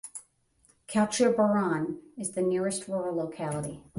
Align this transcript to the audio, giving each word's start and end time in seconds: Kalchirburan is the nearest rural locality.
Kalchirburan 0.87 1.99
is 2.17 2.31
the 2.31 2.41
nearest 2.41 2.87
rural 2.87 3.13
locality. 3.15 3.83